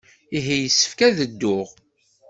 Ihi 0.37 0.55
yessefk 0.63 0.99
ad 1.07 1.15
dduɣ. 1.31 1.67